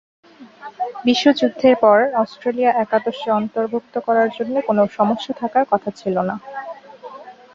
[1.05, 6.35] বিশ্বযুদ্ধের পর অস্ট্রেলিয়া একাদশে অন্তর্ভুক্ত করার জন্যে কোন সমস্যা থাকার কথা ছিল না।